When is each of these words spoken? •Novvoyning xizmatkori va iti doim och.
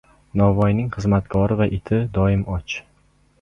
•Novvoyning 0.39 0.87
xizmatkori 0.95 1.59
va 1.59 1.67
iti 1.79 2.01
doim 2.17 2.43
och. 2.57 2.75